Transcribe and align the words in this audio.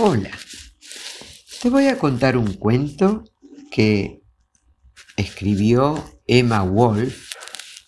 Hola, 0.00 0.30
te 1.60 1.70
voy 1.70 1.88
a 1.88 1.98
contar 1.98 2.36
un 2.36 2.52
cuento 2.52 3.24
que 3.68 4.22
escribió 5.16 6.20
Emma 6.24 6.62
Wolf 6.62 7.32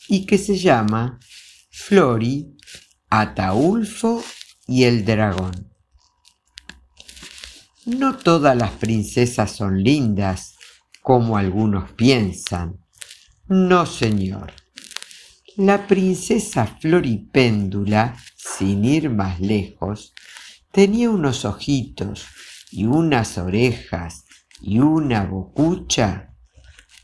y 0.09 0.27
que 0.27 0.37
se 0.37 0.59
llama 0.59 1.21
Flori, 1.71 2.57
Ataulfo 3.11 4.25
y 4.67 4.83
el 4.83 5.05
dragón. 5.05 5.73
No 7.87 8.17
todas 8.17 8.57
las 8.57 8.73
princesas 8.73 9.53
son 9.53 9.81
lindas, 9.81 10.57
como 11.03 11.37
algunos 11.37 11.93
piensan. 11.93 12.85
No, 13.47 13.87
señor. 13.87 14.53
La 15.57 15.87
princesa 15.87 16.67
Floripéndula, 16.67 18.17
sin 18.37 18.85
ir 18.85 19.11
más 19.11 19.39
lejos, 19.39 20.13
Tenía 20.73 21.11
unos 21.11 21.45
ojitos 21.45 22.27
y 22.71 22.87
unas 22.87 23.39
orejas 23.39 24.25
y 24.61 24.79
una 24.79 25.25
bocucha. 25.25 26.35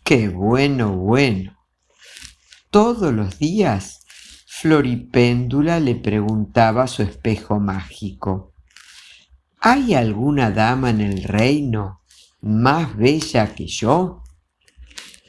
¡Qué 0.05 0.29
bueno, 0.29 0.97
bueno! 0.97 1.57
Todos 2.71 3.13
los 3.13 3.39
días 3.39 4.05
Floripéndula 4.47 5.81
le 5.81 5.97
preguntaba 5.97 6.85
a 6.85 6.87
su 6.87 7.03
espejo 7.03 7.59
mágico, 7.61 8.55
¿Hay 9.61 9.95
alguna 9.95 10.51
dama 10.51 10.91
en 10.91 11.01
el 11.01 11.25
reino 11.25 12.03
más 12.41 12.97
bella 12.97 13.55
que 13.55 13.67
yo? 13.67 14.23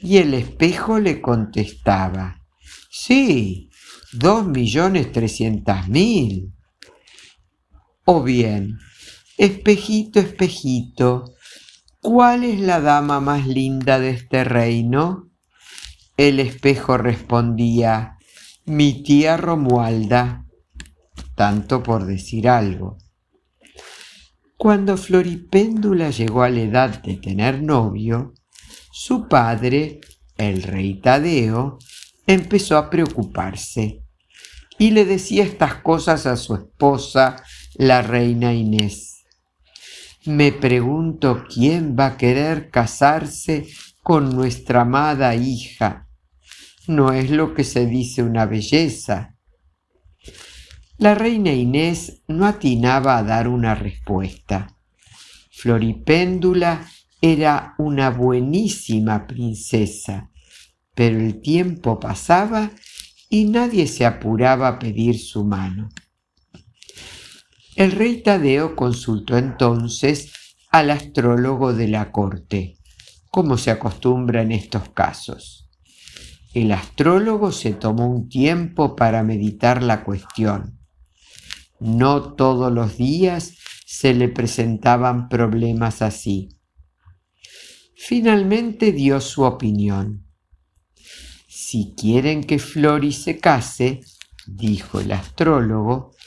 Y 0.00 0.18
el 0.18 0.32
espejo 0.32 1.00
le 1.00 1.20
contestaba, 1.20 2.40
sí, 2.88 3.68
dos 4.12 4.46
millones 4.46 5.10
trescientas 5.10 5.88
mil. 5.88 6.54
O 8.10 8.22
bien, 8.22 8.78
espejito, 9.36 10.18
espejito, 10.18 11.34
¿cuál 12.00 12.42
es 12.42 12.58
la 12.58 12.80
dama 12.80 13.20
más 13.20 13.46
linda 13.46 14.00
de 14.00 14.08
este 14.08 14.44
reino? 14.44 15.30
El 16.16 16.40
espejo 16.40 16.96
respondía, 16.96 18.16
mi 18.64 19.02
tía 19.02 19.36
Romualda, 19.36 20.46
tanto 21.34 21.82
por 21.82 22.06
decir 22.06 22.48
algo. 22.48 22.96
Cuando 24.56 24.96
Floripéndula 24.96 26.08
llegó 26.08 26.44
a 26.44 26.48
la 26.48 26.60
edad 26.60 27.02
de 27.02 27.18
tener 27.18 27.62
novio, 27.62 28.32
su 28.90 29.28
padre, 29.28 30.00
el 30.38 30.62
rey 30.62 30.98
Tadeo, 31.02 31.76
empezó 32.26 32.78
a 32.78 32.88
preocuparse 32.88 34.02
y 34.78 34.92
le 34.92 35.04
decía 35.04 35.44
estas 35.44 35.82
cosas 35.82 36.24
a 36.24 36.36
su 36.36 36.54
esposa 36.54 37.44
la 37.78 38.02
reina 38.02 38.52
Inés. 38.52 39.24
Me 40.24 40.50
pregunto 40.50 41.44
quién 41.48 41.96
va 41.96 42.06
a 42.06 42.16
querer 42.16 42.70
casarse 42.70 43.68
con 44.02 44.34
nuestra 44.34 44.80
amada 44.80 45.36
hija. 45.36 46.08
No 46.88 47.12
es 47.12 47.30
lo 47.30 47.54
que 47.54 47.62
se 47.62 47.86
dice 47.86 48.24
una 48.24 48.46
belleza. 48.46 49.36
La 50.96 51.14
reina 51.14 51.52
Inés 51.52 52.24
no 52.26 52.46
atinaba 52.46 53.16
a 53.16 53.22
dar 53.22 53.46
una 53.46 53.76
respuesta. 53.76 54.76
Floripéndula 55.52 56.84
era 57.20 57.74
una 57.78 58.10
buenísima 58.10 59.24
princesa, 59.28 60.32
pero 60.96 61.20
el 61.20 61.40
tiempo 61.40 62.00
pasaba 62.00 62.72
y 63.30 63.44
nadie 63.44 63.86
se 63.86 64.04
apuraba 64.04 64.66
a 64.66 64.78
pedir 64.80 65.16
su 65.20 65.44
mano. 65.44 65.90
El 67.78 67.92
rey 67.92 68.22
Tadeo 68.24 68.74
consultó 68.74 69.38
entonces 69.38 70.32
al 70.68 70.90
astrólogo 70.90 71.72
de 71.72 71.86
la 71.86 72.10
corte, 72.10 72.76
como 73.30 73.56
se 73.56 73.70
acostumbra 73.70 74.42
en 74.42 74.50
estos 74.50 74.88
casos. 74.88 75.70
El 76.54 76.72
astrólogo 76.72 77.52
se 77.52 77.74
tomó 77.74 78.08
un 78.08 78.28
tiempo 78.28 78.96
para 78.96 79.22
meditar 79.22 79.80
la 79.84 80.02
cuestión. 80.02 80.80
No 81.78 82.34
todos 82.34 82.72
los 82.72 82.96
días 82.98 83.54
se 83.86 84.12
le 84.12 84.28
presentaban 84.28 85.28
problemas 85.28 86.02
así. 86.02 86.48
Finalmente 87.94 88.90
dio 88.90 89.20
su 89.20 89.44
opinión. 89.44 90.26
Si 91.46 91.94
quieren 91.96 92.42
que 92.42 92.58
Flori 92.58 93.12
se 93.12 93.38
case, 93.38 94.00
dijo 94.48 94.98
el 94.98 95.12
astrólogo, 95.12 96.17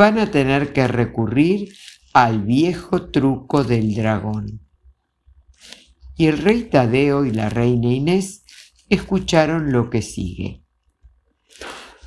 van 0.00 0.18
a 0.18 0.30
tener 0.30 0.72
que 0.72 0.88
recurrir 0.88 1.74
al 2.14 2.40
viejo 2.40 3.10
truco 3.10 3.64
del 3.64 3.94
dragón. 3.94 4.66
Y 6.16 6.24
el 6.28 6.38
rey 6.38 6.62
Tadeo 6.62 7.26
y 7.26 7.32
la 7.32 7.50
reina 7.50 7.92
Inés 7.92 8.46
escucharon 8.88 9.72
lo 9.72 9.90
que 9.90 10.00
sigue. 10.00 10.62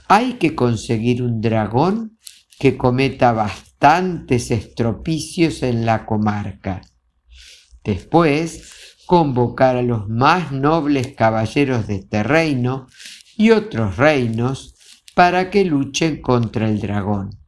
Hay 0.08 0.40
que 0.40 0.56
conseguir 0.56 1.22
un 1.22 1.40
dragón 1.40 2.18
que 2.58 2.78
cometa 2.78 3.32
bastantes 3.32 4.50
estropicios 4.50 5.62
en 5.62 5.86
la 5.86 6.08
comarca. 6.08 6.82
Después, 7.84 8.96
convocar 9.06 9.76
a 9.76 9.84
los 9.84 10.10
más 10.10 10.52
nobles 10.52 11.14
caballeros 11.16 11.86
de 11.86 11.98
este 11.98 12.24
reino 12.24 12.88
y 13.38 13.52
otros 13.52 13.98
reinos 13.98 14.74
para 15.14 15.52
que 15.52 15.64
luchen 15.64 16.24
contra 16.24 16.68
el 16.68 16.80
dragón. 16.80 17.43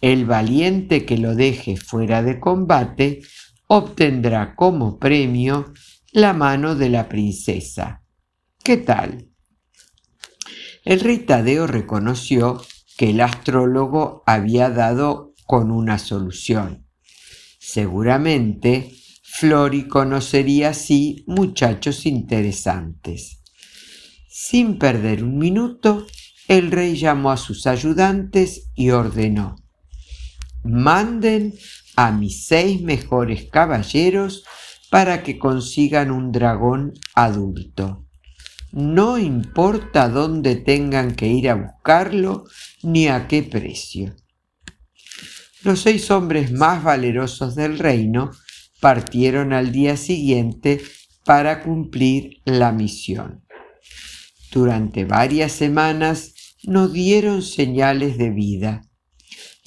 El 0.00 0.26
valiente 0.26 1.06
que 1.06 1.16
lo 1.16 1.34
deje 1.34 1.76
fuera 1.76 2.22
de 2.22 2.38
combate 2.38 3.20
obtendrá 3.66 4.54
como 4.54 4.98
premio 4.98 5.72
la 6.12 6.32
mano 6.32 6.74
de 6.74 6.90
la 6.90 7.08
princesa. 7.08 8.02
¿Qué 8.62 8.76
tal? 8.76 9.30
El 10.84 11.00
rey 11.00 11.18
Tadeo 11.18 11.66
reconoció 11.66 12.62
que 12.96 13.10
el 13.10 13.20
astrólogo 13.20 14.22
había 14.26 14.70
dado 14.70 15.34
con 15.46 15.70
una 15.70 15.98
solución. 15.98 16.86
Seguramente 17.58 18.92
Flori 19.22 19.88
conocería 19.88 20.70
así 20.70 21.24
muchachos 21.26 22.06
interesantes. 22.06 23.42
Sin 24.28 24.78
perder 24.78 25.24
un 25.24 25.38
minuto, 25.38 26.06
el 26.48 26.70
rey 26.70 26.96
llamó 26.96 27.30
a 27.30 27.36
sus 27.36 27.66
ayudantes 27.66 28.70
y 28.74 28.90
ordenó 28.90 29.56
manden 30.66 31.54
a 31.96 32.12
mis 32.12 32.46
seis 32.46 32.82
mejores 32.82 33.48
caballeros 33.50 34.44
para 34.90 35.22
que 35.22 35.38
consigan 35.38 36.10
un 36.10 36.32
dragón 36.32 36.92
adulto. 37.14 38.06
No 38.72 39.18
importa 39.18 40.08
dónde 40.08 40.56
tengan 40.56 41.14
que 41.14 41.28
ir 41.28 41.48
a 41.48 41.54
buscarlo 41.54 42.44
ni 42.82 43.08
a 43.08 43.26
qué 43.26 43.42
precio. 43.42 44.14
Los 45.62 45.80
seis 45.80 46.10
hombres 46.10 46.52
más 46.52 46.84
valerosos 46.84 47.54
del 47.54 47.78
reino 47.78 48.30
partieron 48.80 49.52
al 49.52 49.72
día 49.72 49.96
siguiente 49.96 50.82
para 51.24 51.62
cumplir 51.62 52.42
la 52.44 52.70
misión. 52.72 53.44
Durante 54.52 55.04
varias 55.04 55.52
semanas 55.52 56.34
no 56.62 56.88
dieron 56.88 57.42
señales 57.42 58.18
de 58.18 58.30
vida 58.30 58.85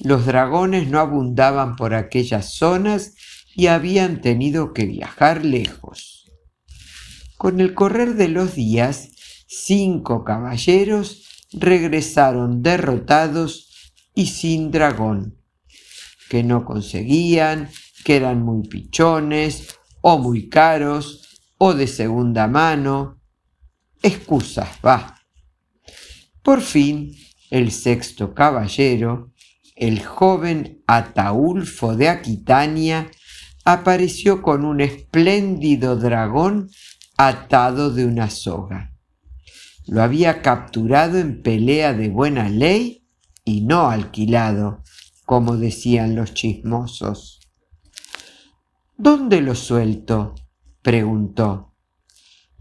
los 0.02 0.26
dragones 0.26 0.88
no 0.88 0.98
abundaban 0.98 1.76
por 1.76 1.94
aquellas 1.94 2.54
zonas 2.54 3.14
y 3.54 3.66
habían 3.66 4.20
tenido 4.20 4.72
que 4.72 4.86
viajar 4.86 5.44
lejos. 5.44 6.30
Con 7.36 7.60
el 7.60 7.74
correr 7.74 8.14
de 8.14 8.28
los 8.28 8.54
días, 8.54 9.10
cinco 9.46 10.24
caballeros 10.24 11.26
regresaron 11.52 12.62
derrotados 12.62 13.92
y 14.14 14.26
sin 14.26 14.70
dragón, 14.70 15.38
que 16.28 16.42
no 16.42 16.64
conseguían, 16.64 17.70
que 18.04 18.16
eran 18.16 18.42
muy 18.42 18.66
pichones 18.68 19.68
o 20.00 20.18
muy 20.18 20.48
caros 20.48 21.40
o 21.58 21.74
de 21.74 21.86
segunda 21.86 22.46
mano. 22.46 23.20
Excusas, 24.02 24.68
va. 24.84 25.20
Por 26.42 26.62
fin, 26.62 27.14
el 27.50 27.70
sexto 27.72 28.34
caballero, 28.34 29.32
el 29.80 30.04
joven 30.04 30.82
Ataulfo 30.86 31.96
de 31.96 32.10
Aquitania 32.10 33.10
apareció 33.64 34.42
con 34.42 34.66
un 34.66 34.82
espléndido 34.82 35.96
dragón 35.96 36.68
atado 37.16 37.90
de 37.90 38.04
una 38.04 38.28
soga. 38.28 38.92
Lo 39.86 40.02
había 40.02 40.42
capturado 40.42 41.18
en 41.18 41.42
pelea 41.42 41.94
de 41.94 42.10
buena 42.10 42.50
ley 42.50 43.06
y 43.42 43.62
no 43.62 43.88
alquilado, 43.88 44.82
como 45.24 45.56
decían 45.56 46.14
los 46.14 46.34
chismosos. 46.34 47.40
¿Dónde 48.98 49.40
lo 49.40 49.54
suelto? 49.54 50.34
preguntó. 50.82 51.74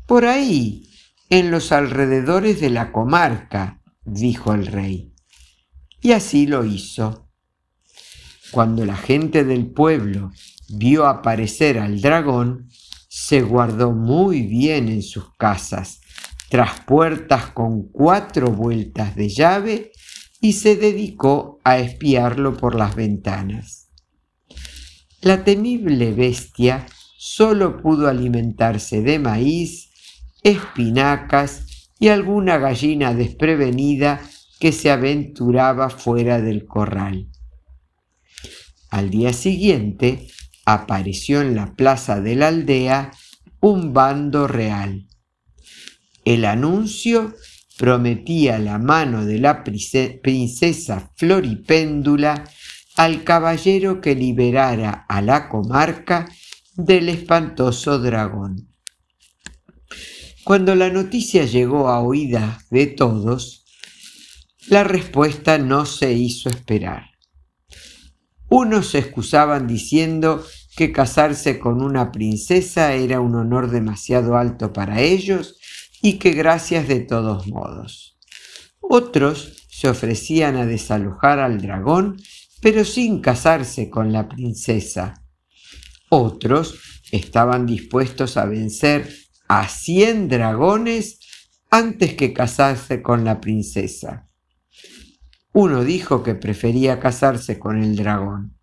Por 0.05 0.25
ahí, 0.25 0.89
en 1.29 1.51
los 1.51 1.73
alrededores 1.73 2.61
de 2.61 2.69
la 2.69 2.93
comarca, 2.93 3.81
dijo 4.05 4.53
el 4.53 4.67
rey 4.67 5.08
y 6.01 6.11
así 6.11 6.47
lo 6.47 6.65
hizo. 6.65 7.29
Cuando 8.51 8.85
la 8.85 8.95
gente 8.95 9.43
del 9.43 9.67
pueblo 9.67 10.31
vio 10.69 11.05
aparecer 11.05 11.77
al 11.79 12.01
dragón, 12.01 12.69
se 13.07 13.41
guardó 13.41 13.91
muy 13.91 14.41
bien 14.41 14.87
en 14.89 15.03
sus 15.03 15.35
casas, 15.35 16.01
tras 16.49 16.81
puertas 16.81 17.51
con 17.51 17.89
cuatro 17.89 18.51
vueltas 18.51 19.15
de 19.15 19.29
llave, 19.29 19.91
y 20.41 20.53
se 20.53 20.75
dedicó 20.75 21.59
a 21.63 21.79
espiarlo 21.79 22.55
por 22.55 22.75
las 22.75 22.95
ventanas. 22.95 23.89
La 25.21 25.43
temible 25.43 26.13
bestia 26.13 26.85
solo 27.17 27.81
pudo 27.81 28.07
alimentarse 28.07 29.01
de 29.01 29.19
maíz, 29.19 29.89
espinacas 30.41 31.89
y 31.99 32.07
alguna 32.07 32.57
gallina 32.57 33.13
desprevenida 33.13 34.21
que 34.59 34.71
se 34.71 34.91
aventuraba 34.91 35.89
fuera 35.89 36.41
del 36.41 36.65
corral. 36.65 37.29
Al 38.89 39.09
día 39.09 39.33
siguiente 39.33 40.27
apareció 40.65 41.41
en 41.41 41.55
la 41.55 41.73
plaza 41.75 42.21
de 42.21 42.35
la 42.35 42.49
aldea 42.49 43.11
un 43.61 43.93
bando 43.93 44.47
real. 44.47 45.07
El 46.25 46.45
anuncio 46.45 47.35
prometía 47.77 48.59
la 48.59 48.77
mano 48.77 49.25
de 49.25 49.39
la 49.39 49.63
princesa 49.63 51.11
Floripéndula 51.15 52.43
al 52.97 53.23
caballero 53.23 54.01
que 54.01 54.15
liberara 54.15 55.05
a 55.07 55.21
la 55.21 55.47
comarca 55.47 56.29
del 56.75 57.09
espantoso 57.09 57.99
dragón. 57.99 58.67
Cuando 60.43 60.75
la 60.75 60.89
noticia 60.89 61.45
llegó 61.45 61.89
a 61.89 62.01
oídas 62.01 62.67
de 62.69 62.87
todos, 62.87 63.58
la 64.69 64.83
respuesta 64.83 65.57
no 65.57 65.85
se 65.87 66.13
hizo 66.13 66.47
esperar. 66.47 67.09
Unos 68.49 68.91
se 68.91 68.99
excusaban 68.99 69.65
diciendo 69.65 70.45
que 70.75 70.91
casarse 70.91 71.59
con 71.59 71.81
una 71.81 72.11
princesa 72.11 72.93
era 72.93 73.19
un 73.19 73.35
honor 73.35 73.71
demasiado 73.71 74.37
alto 74.37 74.71
para 74.71 75.01
ellos 75.01 75.57
y 76.01 76.13
que 76.19 76.31
gracias 76.31 76.87
de 76.87 76.99
todos 76.99 77.47
modos. 77.47 78.17
Otros 78.79 79.65
se 79.69 79.89
ofrecían 79.89 80.55
a 80.55 80.67
desalojar 80.67 81.39
al 81.39 81.61
dragón, 81.61 82.21
pero 82.61 82.85
sin 82.85 83.21
casarse 83.21 83.89
con 83.89 84.13
la 84.13 84.29
princesa. 84.29 85.25
Otros 86.09 86.75
estaban 87.11 87.65
dispuestos 87.65 88.37
a 88.37 88.45
vencer 88.45 89.15
a 89.47 89.67
cien 89.67 90.27
dragones 90.27 91.19
antes 91.71 92.13
que 92.13 92.33
casarse 92.33 93.01
con 93.01 93.25
la 93.25 93.41
princesa. 93.41 94.28
Uno 95.51 95.83
dijo 95.83 96.23
que 96.23 96.35
prefería 96.35 96.99
casarse 96.99 97.57
con 97.57 97.81
el 97.81 97.95
dragón. 97.95 98.55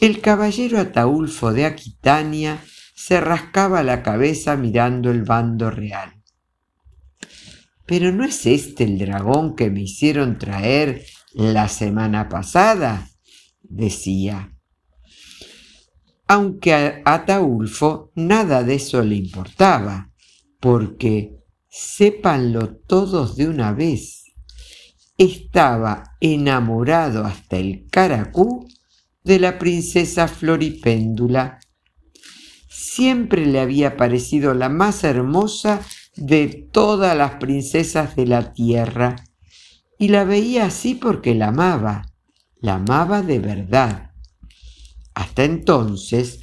El 0.00 0.20
caballero 0.20 0.80
Ataulfo 0.80 1.52
de 1.52 1.64
Aquitania 1.64 2.58
se 2.94 3.20
rascaba 3.20 3.82
la 3.82 4.02
cabeza 4.02 4.56
mirando 4.56 5.10
el 5.10 5.22
bando 5.22 5.70
real. 5.70 6.22
Pero 7.86 8.10
¿no 8.10 8.24
es 8.24 8.46
este 8.46 8.84
el 8.84 8.98
dragón 8.98 9.54
que 9.54 9.70
me 9.70 9.82
hicieron 9.82 10.38
traer 10.38 11.04
la 11.34 11.68
semana 11.68 12.28
pasada? 12.28 13.08
decía. 13.62 14.56
Aunque 16.26 16.74
a 16.74 17.02
Ataulfo 17.04 18.12
nada 18.14 18.62
de 18.62 18.76
eso 18.76 19.02
le 19.02 19.16
importaba, 19.16 20.10
porque, 20.60 21.36
sépanlo 21.68 22.76
todos 22.76 23.36
de 23.36 23.48
una 23.48 23.72
vez, 23.72 24.21
estaba 25.24 26.16
enamorado 26.20 27.24
hasta 27.24 27.56
el 27.56 27.86
caracú 27.90 28.68
de 29.24 29.38
la 29.38 29.58
princesa 29.58 30.28
Floripéndula 30.28 31.60
siempre 32.92 33.46
le 33.46 33.60
había 33.60 33.96
parecido 33.96 34.52
la 34.54 34.68
más 34.68 35.04
hermosa 35.04 35.80
de 36.14 36.68
todas 36.72 37.16
las 37.16 37.32
princesas 37.32 38.16
de 38.16 38.26
la 38.26 38.52
tierra, 38.52 39.16
y 39.98 40.08
la 40.08 40.24
veía 40.24 40.66
así 40.66 40.94
porque 40.94 41.34
la 41.34 41.48
amaba, 41.48 42.06
la 42.60 42.74
amaba 42.74 43.22
de 43.22 43.38
verdad. 43.38 44.10
Hasta 45.14 45.44
entonces, 45.44 46.40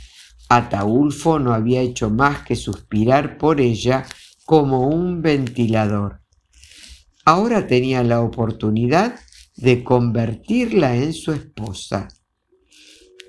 Ataulfo 0.47 1.37
no 1.37 1.53
había 1.53 1.81
hecho 1.81 2.09
más 2.09 2.41
que 2.41 2.55
suspirar 2.55 3.37
por 3.37 3.61
ella 3.61 4.05
como 4.45 4.87
un 4.87 5.21
ventilador. 5.21 6.18
Ahora 7.31 7.67
tenía 7.67 8.03
la 8.03 8.21
oportunidad 8.21 9.19
de 9.55 9.83
convertirla 9.83 10.95
en 10.95 11.13
su 11.13 11.31
esposa. 11.31 12.07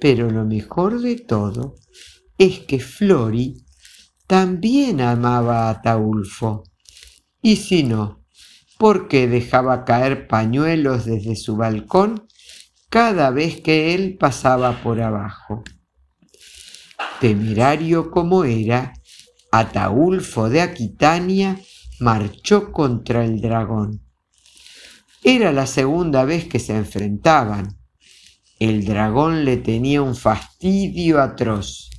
Pero 0.01 0.31
lo 0.31 0.47
mejor 0.47 1.03
de 1.03 1.17
todo 1.17 1.75
es 2.39 2.61
que 2.61 2.81
Flori 2.81 3.63
también 4.27 5.03
amaba 5.03 5.67
a 5.67 5.71
Ataulfo. 5.73 6.63
Y 7.43 7.57
si 7.57 7.83
no, 7.83 8.25
¿por 8.79 9.07
qué 9.07 9.29
dejaba 9.29 9.85
caer 9.85 10.27
pañuelos 10.29 11.05
desde 11.05 11.37
su 11.37 11.57
balcón 11.57 12.27
cada 12.89 13.29
vez 13.29 13.61
que 13.61 13.95
él 13.95 14.17
pasaba 14.19 14.83
por 14.83 15.03
abajo? 15.03 15.63
Temerario 17.21 18.11
como 18.11 18.45
era, 18.45 18.95
Ataulfo 19.53 20.49
de 20.49 20.63
Aquitania 20.63 21.61
marchó 22.01 22.73
contra 22.73 23.25
el 23.25 23.41
dragón. 23.41 24.03
Era 25.23 25.53
la 25.53 25.67
segunda 25.67 26.25
vez 26.25 26.47
que 26.47 26.59
se 26.59 26.77
enfrentaban. 26.77 27.79
El 28.59 28.85
dragón 28.85 29.45
le 29.45 29.59
tenía 29.59 30.03
un 30.03 30.17
fastidio 30.17 31.21
atroz 31.21 31.91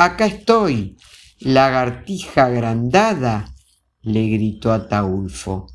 Acá 0.00 0.26
estoy, 0.26 0.96
lagartija 1.40 2.44
agrandada, 2.44 3.52
le 4.00 4.28
gritó 4.28 4.72
Ataulfo, 4.72 5.66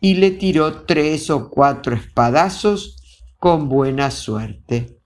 y 0.00 0.14
le 0.14 0.30
tiró 0.30 0.84
tres 0.84 1.30
o 1.30 1.50
cuatro 1.50 1.96
espadazos 1.96 2.96
con 3.38 3.68
buena 3.68 4.12
suerte. 4.12 5.00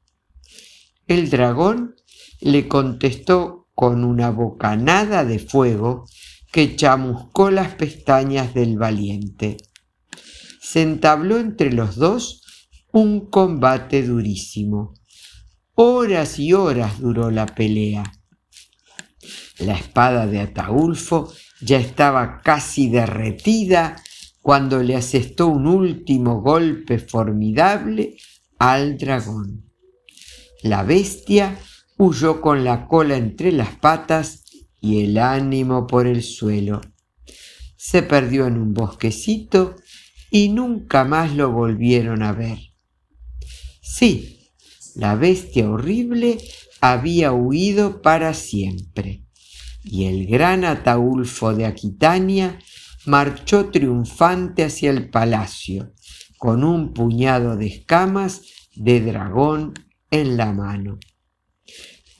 El 1.06 1.30
dragón 1.30 1.94
le 2.42 2.68
contestó 2.68 3.66
con 3.74 4.04
una 4.04 4.28
bocanada 4.28 5.24
de 5.24 5.38
fuego 5.38 6.04
que 6.52 6.76
chamuscó 6.76 7.50
las 7.50 7.74
pestañas 7.74 8.54
del 8.54 8.76
valiente. 8.76 9.56
Se 10.60 10.82
entabló 10.82 11.38
entre 11.38 11.72
los 11.72 11.96
dos 11.96 12.42
un 12.92 13.30
combate 13.30 14.02
durísimo. 14.02 14.94
Horas 15.74 16.38
y 16.38 16.52
horas 16.52 17.00
duró 17.00 17.30
la 17.30 17.46
pelea. 17.46 18.04
La 19.58 19.74
espada 19.74 20.26
de 20.26 20.40
Ataulfo 20.40 21.32
ya 21.60 21.78
estaba 21.78 22.40
casi 22.42 22.88
derretida 22.88 23.96
cuando 24.42 24.82
le 24.82 24.96
asestó 24.96 25.48
un 25.48 25.66
último 25.66 26.40
golpe 26.40 26.98
formidable 26.98 28.16
al 28.58 28.98
dragón. 28.98 29.70
La 30.62 30.82
bestia 30.82 31.58
huyó 31.98 32.40
con 32.40 32.64
la 32.64 32.86
cola 32.88 33.16
entre 33.16 33.52
las 33.52 33.76
patas 33.76 34.39
y 34.80 35.02
el 35.04 35.18
ánimo 35.18 35.86
por 35.86 36.06
el 36.06 36.22
suelo. 36.22 36.80
Se 37.76 38.02
perdió 38.02 38.46
en 38.46 38.56
un 38.58 38.74
bosquecito 38.74 39.76
y 40.30 40.48
nunca 40.48 41.04
más 41.04 41.34
lo 41.34 41.50
volvieron 41.50 42.22
a 42.22 42.32
ver. 42.32 42.58
Sí, 43.82 44.52
la 44.94 45.14
bestia 45.14 45.70
horrible 45.70 46.38
había 46.80 47.32
huido 47.32 48.02
para 48.02 48.34
siempre 48.34 49.24
y 49.84 50.04
el 50.04 50.26
gran 50.26 50.64
Ataulfo 50.64 51.54
de 51.54 51.66
Aquitania 51.66 52.58
marchó 53.06 53.70
triunfante 53.70 54.64
hacia 54.64 54.90
el 54.90 55.08
palacio, 55.10 55.92
con 56.38 56.64
un 56.64 56.92
puñado 56.92 57.56
de 57.56 57.66
escamas 57.66 58.42
de 58.74 59.00
dragón 59.00 59.74
en 60.10 60.36
la 60.36 60.52
mano. 60.52 60.98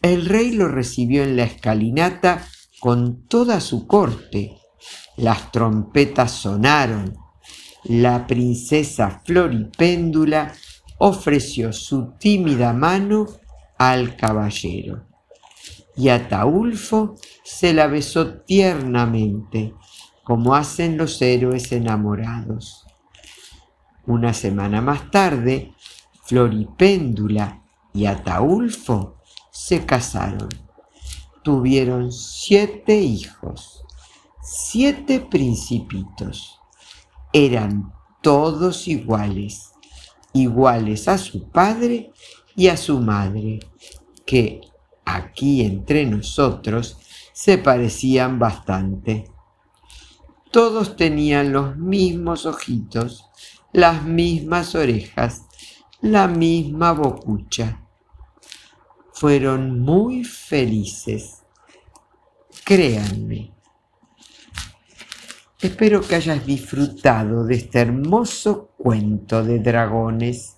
El 0.03 0.27
rey 0.27 0.53
lo 0.53 0.69
recibió 0.69 1.23
en 1.23 1.37
la 1.37 1.45
escalinata 1.45 2.47
con 2.81 3.27
toda 3.27 3.61
su 3.61 3.87
corte. 3.87 4.57
Las 5.17 5.53
trompetas 5.53 6.33
sonaron. 6.33 7.17
La 7.85 8.27
princesa 8.27 9.23
Floripéndula 9.25 10.53
ofreció 10.99 11.73
su 11.73 12.13
tímida 12.19 12.73
mano 12.73 13.27
al 13.79 14.17
caballero 14.17 15.11
y 16.01 16.09
Ataulfo 16.09 17.17
se 17.43 17.75
la 17.75 17.87
besó 17.87 18.41
tiernamente, 18.41 19.75
como 20.25 20.55
hacen 20.55 20.97
los 20.97 21.21
héroes 21.21 21.73
enamorados. 21.73 22.87
Una 24.07 24.33
semana 24.33 24.81
más 24.81 25.11
tarde, 25.11 25.75
Floripéndula 26.25 27.63
y 27.93 28.07
Ataulfo 28.07 29.20
se 29.61 29.85
casaron. 29.85 30.49
Tuvieron 31.43 32.13
siete 32.13 32.97
hijos, 32.97 33.85
siete 34.43 35.21
principitos. 35.21 36.59
Eran 37.33 37.93
todos 38.23 38.89
iguales, 38.89 39.73
iguales 40.33 41.09
a 41.09 41.19
su 41.19 41.51
padre 41.51 42.11
y 42.57 42.69
a 42.69 42.77
su 42.79 43.01
madre, 43.01 43.61
que 44.25 44.63
aquí 45.05 45.61
entre 45.63 46.07
nosotros 46.07 46.97
se 47.35 47.59
parecían 47.59 48.39
bastante. 48.39 49.31
Todos 50.51 50.97
tenían 50.97 51.53
los 51.53 51.77
mismos 51.77 52.47
ojitos, 52.47 53.27
las 53.75 54.05
mismas 54.05 54.75
orejas, 54.75 55.43
la 56.01 56.29
misma 56.29 56.93
bocucha. 56.93 57.80
Fueron 59.21 59.81
muy 59.81 60.25
felices. 60.25 61.43
Créanme. 62.65 63.53
Espero 65.61 66.01
que 66.01 66.15
hayas 66.15 66.47
disfrutado 66.47 67.45
de 67.45 67.57
este 67.57 67.81
hermoso 67.81 68.71
cuento 68.79 69.45
de 69.45 69.59
dragones. 69.59 70.57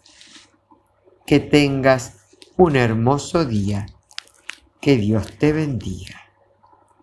Que 1.27 1.41
tengas 1.41 2.19
un 2.57 2.77
hermoso 2.77 3.45
día. 3.45 3.87
Que 4.81 4.97
Dios 4.97 5.27
te 5.39 5.53
bendiga. 5.53 6.22